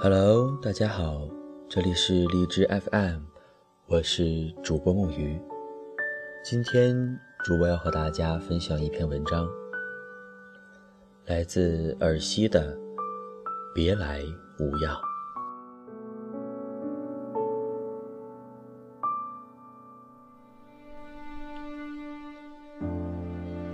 [0.00, 1.28] Hello，大家好，
[1.68, 3.22] 这里是荔枝 FM，
[3.86, 5.36] 我是主播木鱼。
[6.44, 9.48] 今天主播要和大家分享一篇文章，
[11.26, 12.76] 来自尔西的
[13.74, 14.22] 《别来
[14.60, 14.94] 无恙》。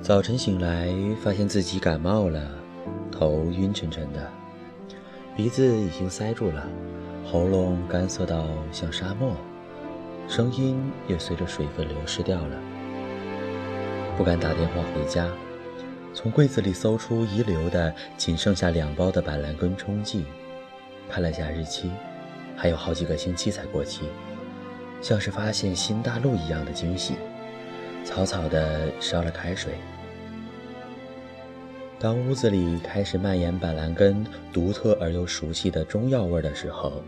[0.01, 2.41] 早晨醒来，发现自己感冒了，
[3.12, 4.33] 头晕沉沉的。
[5.37, 6.65] 鼻子已经塞住了，
[7.27, 9.34] 喉咙干涩到像沙漠，
[10.29, 12.56] 声音也随着水分流失掉了。
[14.16, 15.28] 不敢打电话回家，
[16.12, 20.25] 从柜子里搜出遗留的仅剩下两包的板蓝根冲剂，
[21.11, 21.91] 看了下日期，
[22.56, 24.03] 还有好几个星期才过期，
[25.01, 27.14] 像是发现新大陆一样的惊喜。
[28.05, 29.75] 草草的烧了开水。
[31.98, 37.03] 当屋子里开始蔓延板蓝根独特而又熟悉的中药味的时候，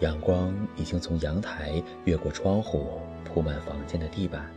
[0.00, 2.86] 阳光已经从阳台越过窗户，
[3.24, 4.50] 铺满房间的地板。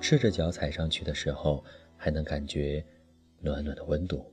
[0.00, 1.64] 赤着脚踩上去的时候，
[1.96, 2.84] 还能感觉
[3.40, 4.24] 暖暖的温度。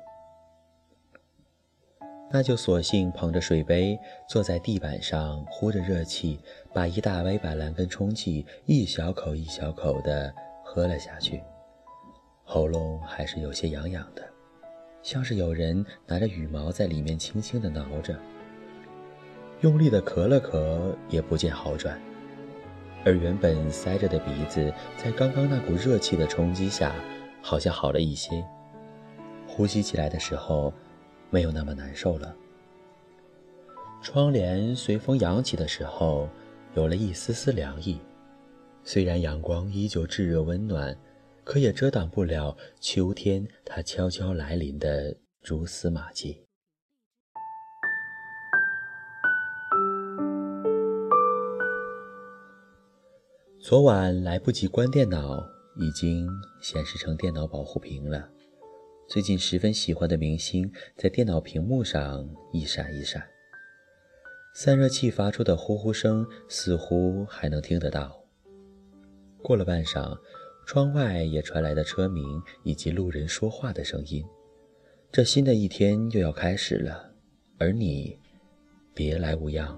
[2.32, 3.98] 那就索性捧着水杯
[4.28, 6.40] 坐在地板上，呼着热气，
[6.72, 10.32] 把一大杯板蓝根冲剂一小口一小口地
[10.64, 11.42] 喝了下去。
[12.52, 14.28] 喉咙还是有些痒痒的，
[15.04, 18.18] 像是有人拿着羽毛在里面轻轻地挠着。
[19.62, 22.02] 用力地咳了咳，也不见好转。
[23.06, 26.96] 而原本塞着的鼻子，在刚刚那股热气的冲击下，
[27.40, 28.44] 好像好了一些。
[29.48, 30.74] 呼吸起来的时候，
[31.30, 32.36] 没有那么难受了。
[34.02, 36.28] 窗帘随风扬起的时候，
[36.74, 38.00] 有了一丝丝凉意。
[38.84, 40.98] 虽然阳光依旧炙热温暖。
[41.52, 46.46] 可也遮挡不了秋天，它悄悄来临的蛛丝马迹。
[53.60, 55.44] 昨晚来不及关电脑，
[55.76, 56.30] 已经
[56.62, 58.30] 显示成电脑保护屏了。
[59.08, 63.28] 最近十分喜欢的明星在电脑屏幕上一闪一闪，
[64.54, 68.24] 散热器发出的呼呼声似乎还能听得到。
[69.42, 70.16] 过了半晌。
[70.72, 74.24] 窗外也传来的车鸣以及路人说话的声音，
[75.12, 77.10] 这新的一天又要开始了，
[77.58, 78.16] 而你，
[78.94, 79.76] 别来无恙。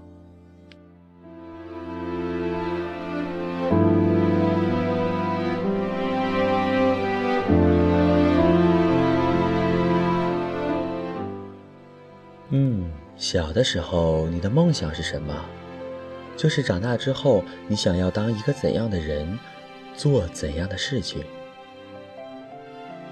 [12.50, 15.42] 嗯，小的时候你的梦想是什么？
[16.36, 19.38] 就是长大之后你想要当一个怎样的人？
[19.96, 21.24] 做怎样的事情？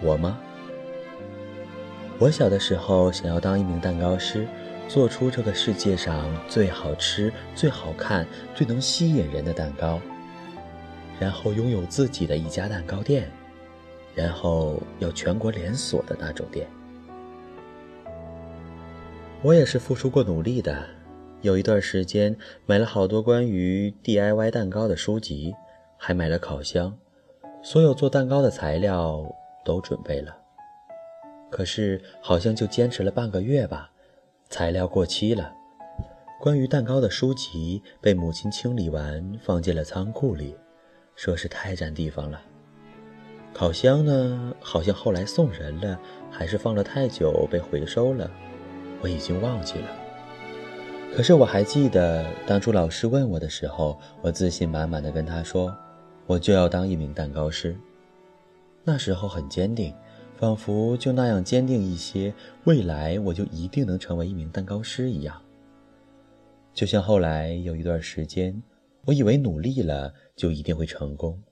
[0.02, 0.38] 我吗？
[2.18, 4.46] 我小的时候想要当一名蛋糕师，
[4.88, 10.00] 做出这个世界上最好吃、最好看、最能吸引人的蛋糕，
[11.18, 13.30] 然后拥有自己的一家蛋糕店，
[14.14, 16.66] 然后要全国连锁的那种店。
[19.42, 20.84] 我也是付出过努力的，
[21.40, 22.36] 有一段时间
[22.66, 25.54] 买了好多关于 DIY 蛋糕的书籍。
[26.02, 26.96] 还买了烤箱，
[27.62, 29.22] 所有做蛋糕的材料
[29.62, 30.34] 都准备了。
[31.50, 33.90] 可是好像就坚持了半个月吧，
[34.48, 35.52] 材料过期了。
[36.40, 40.56] 关于蛋糕的书籍被母亲清理完，放进了仓库里，
[41.16, 42.40] 说是太占地方了。
[43.52, 46.00] 烤箱呢，好像后来送人了，
[46.30, 48.30] 还是放了太久被回收了，
[49.02, 49.88] 我已经忘记了。
[51.14, 55.76] 可是我还记得当初老师问我的时候，我自信满满的跟他说。
[56.30, 57.76] 我就要当一名蛋糕师。
[58.84, 59.92] 那时候很坚定，
[60.36, 62.32] 仿佛就那样坚定一些，
[62.66, 65.42] 未来我就一定能成为一名蛋糕师一样。
[66.72, 68.62] 就像后来有一段时间，
[69.06, 71.42] 我以为努力了就一定会成功，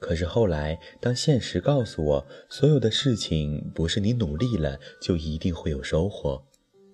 [0.00, 6.42] 可是后来当现实告诉我，所有的事情不是你努力了就一定会有收获，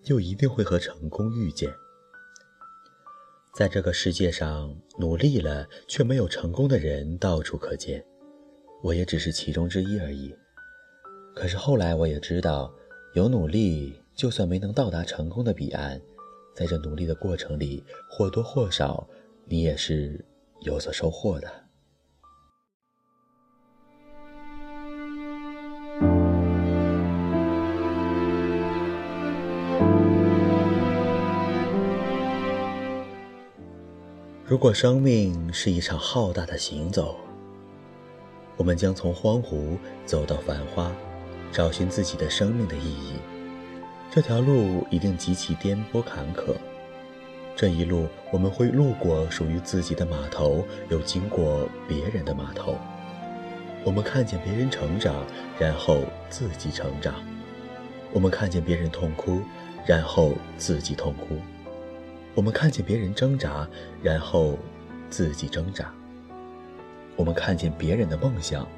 [0.03, 1.73] 就一定会和成功遇见。
[3.57, 8.05] 在这个世界上，努力了却没有成功的人到处可见，
[8.83, 10.37] 我也只是其中之一而已。
[11.35, 12.71] 可是后来我也知道，
[13.15, 15.99] 有努力，就算没能到达成功的彼岸，
[16.55, 19.09] 在这努力的过程里，或多或少，
[19.47, 20.23] 你也是
[20.61, 21.51] 有所收获的。
[34.49, 37.17] 如果生命是一场浩大的行走，
[38.57, 40.93] 我们将从荒芜走到繁花，
[41.51, 43.15] 找寻自己的生命的意义。
[44.09, 46.55] 这条路一定极其颠簸坎坷。
[47.57, 52.77] 这一路，我们会路过属于自己的码头，又经过别人的码头。
[53.83, 55.25] 我们看见别人成长，
[55.59, 57.15] 然后自己成长；
[58.13, 59.41] 我们看见别人痛哭，
[59.85, 61.35] 然后自己痛哭；
[62.37, 63.67] 我们看见别人挣扎，
[64.03, 64.59] 然后
[65.09, 65.87] 自己挣扎；
[67.17, 68.69] 我们看见别人的梦想，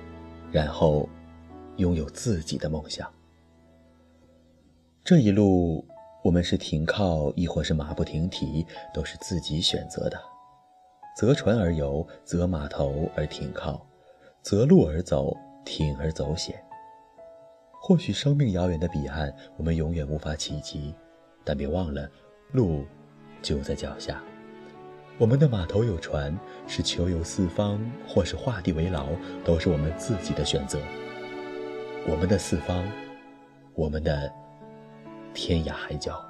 [0.53, 1.09] 然后
[1.77, 3.13] 拥有自己的梦想。
[5.03, 5.85] 这一路，
[6.23, 8.65] 我们是停靠，亦或是马不停蹄，
[8.95, 10.17] 都是自己选择的。
[11.17, 13.85] 择船而游，择码头而停靠。
[14.41, 16.63] 择路而走，铤而走险。
[17.81, 20.95] 或许生命遥远的彼岸，我们永远无法企及，
[21.45, 22.09] 但别忘了，
[22.53, 22.85] 路
[23.43, 24.23] 就在脚下。
[25.19, 26.37] 我们的码头有船，
[26.67, 29.09] 是求游四方，或是画地为牢，
[29.45, 30.79] 都是我们自己的选择。
[32.07, 32.85] 我们的四方，
[33.75, 34.33] 我们的
[35.35, 36.25] 天涯海角。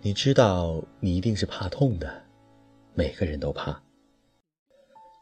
[0.00, 2.24] 你知道，你一定是怕痛的，
[2.94, 3.82] 每个人都怕。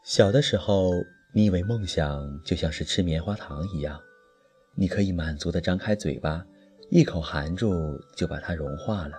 [0.03, 0.91] 小的时候，
[1.35, 3.99] 你以为梦想就像是吃棉花糖一样，
[4.75, 6.45] 你可以满足的张开嘴巴，
[6.91, 7.73] 一口含住
[8.15, 9.17] 就把它融化了。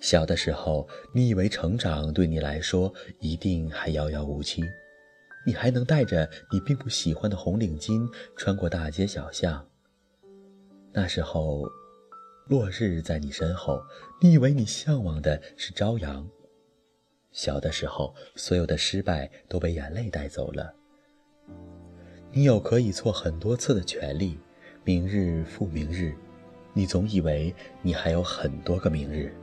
[0.00, 4.64] 小的时候，你以为成长对你来说一定还遥遥无期，
[5.46, 9.64] 你还能带着你并不喜欢的红领巾穿过大街小巷。
[10.92, 11.68] 那时候。
[12.48, 13.80] 落日在你身后，
[14.20, 16.28] 你以为你向往的是朝阳。
[17.32, 20.74] 小的时候，所有的失败都被眼泪带走了。
[22.30, 24.38] 你有可以错很多次的权利，
[24.84, 26.14] 明日复明日，
[26.72, 29.34] 你总以为你还有很多个明日。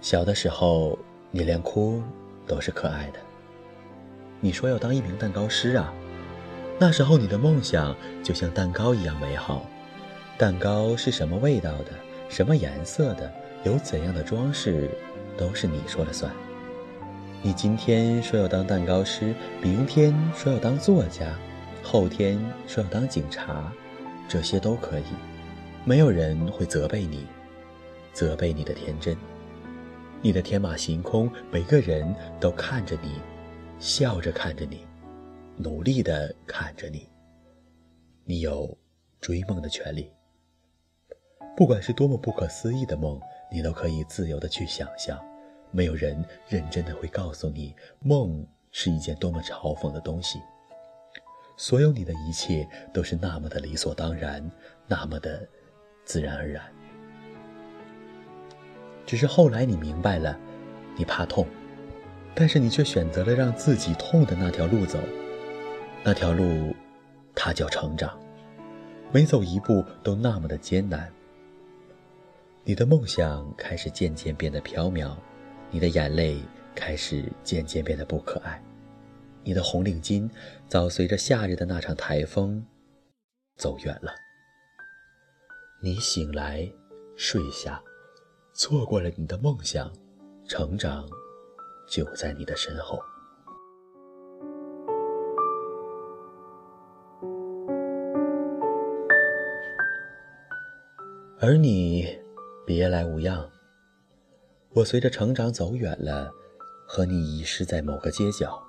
[0.00, 0.98] 小的时候，
[1.30, 2.02] 你连哭
[2.46, 3.18] 都是可爱的。
[4.40, 5.92] 你说要当一名蛋糕师啊，
[6.78, 9.66] 那时候你的梦想就像蛋糕一样美好。
[10.38, 11.92] 蛋糕是什么味道的，
[12.28, 13.30] 什么颜色的，
[13.64, 14.90] 有怎样的装饰，
[15.36, 16.30] 都是你说了算。
[17.42, 21.34] 你今天说要当蛋糕师，明天说要当作家，
[21.82, 23.72] 后天说要当警察，
[24.28, 25.04] 这些都可以，
[25.82, 27.26] 没有人会责备你，
[28.12, 29.16] 责备你的天真，
[30.20, 33.18] 你的天马行空，每个人都看着你，
[33.78, 34.86] 笑着看着你，
[35.56, 37.08] 努力的看着你，
[38.24, 38.76] 你有
[39.18, 40.12] 追梦的权利。
[41.56, 43.18] 不管是多么不可思议的梦，
[43.50, 45.18] 你都可以自由的去想象。
[45.70, 50.40] 没有人认真的会告诉你，梦是一件多么嘲讽的东西。
[51.56, 54.50] 所有你的一切都是那么的理所当然，
[54.86, 55.46] 那么的
[56.04, 56.64] 自然而然。
[59.06, 60.38] 只是后来你明白了，
[60.96, 61.46] 你怕痛，
[62.34, 64.98] 但是你却选择了让自己痛的那条路走。
[66.02, 66.74] 那条路，
[67.34, 68.18] 它叫成长。
[69.12, 71.12] 每走一步都那么的艰难。
[72.62, 75.14] 你的梦想开始渐渐变得飘渺，
[75.72, 76.42] 你的眼泪
[76.74, 78.60] 开始渐渐变得不可爱，
[79.44, 80.28] 你的红领巾
[80.66, 82.66] 早随着夏日的那场台风
[83.56, 84.12] 走远了。
[85.80, 86.68] 你醒来，
[87.16, 87.80] 睡下，
[88.52, 89.92] 错过了你的梦想，
[90.48, 91.08] 成长
[91.88, 93.00] 就在你的身后，
[101.38, 102.18] 而你。
[102.66, 103.50] 别来无恙。
[104.72, 106.30] 我随着成长走远了，
[106.86, 108.62] 和你遗失在某个街角。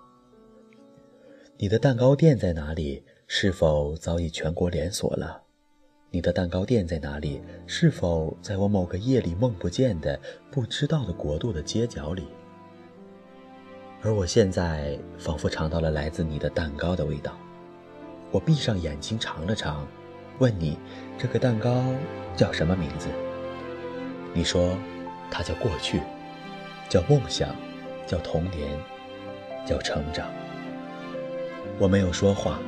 [1.57, 3.03] 你的蛋糕店在哪里？
[3.27, 5.43] 是否早已全国连锁了？
[6.09, 7.39] 你的蛋糕店在哪里？
[7.67, 12.25] 是否在我某个夜里梦不见的、不知道的国度的街角里？
[14.01, 17.37] 而我现在仿佛尝到了来自你的蛋糕的味道。
[18.31, 19.87] 我闭上眼睛尝了尝，
[20.39, 20.79] 问你：
[21.19, 21.83] 这个蛋糕
[22.35, 23.07] 叫什么名字？
[24.33, 24.75] 你说，
[25.31, 26.01] 它叫过去，
[26.89, 27.55] 叫梦想，
[28.05, 28.77] 叫童年，
[29.65, 30.29] 叫成长。
[31.79, 32.59] 我没有说话，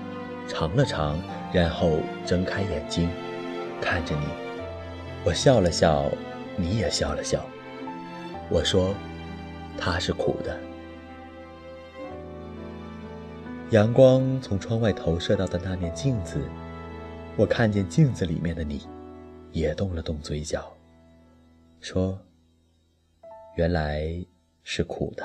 [0.47, 1.19] 尝了尝，
[1.53, 3.09] 然后睁开眼睛，
[3.81, 4.25] 看着你。
[5.25, 6.09] 我笑了笑，
[6.55, 7.45] 你也笑了笑。
[8.49, 8.93] 我说，
[9.77, 10.57] 它是苦的。
[13.71, 16.41] 阳光从窗外投射到的那面镜子，
[17.35, 18.87] 我看见镜子里面的你，
[19.51, 20.71] 也动了动嘴角。
[21.79, 22.17] 说
[23.55, 24.03] ：“原来
[24.63, 25.23] 是苦的。”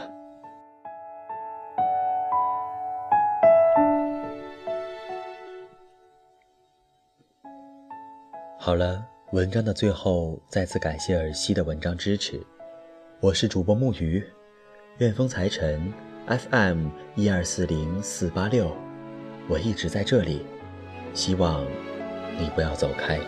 [8.60, 12.44] 好了，文章的最后，再次感谢尔西的文章支持。
[13.20, 14.22] 我是主播木鱼，
[14.98, 15.90] 愿风财神
[16.26, 18.76] ，FM 一二四零四八六，
[19.48, 20.44] 我一直在这里，
[21.14, 21.64] 希望
[22.38, 23.18] 你不要走开。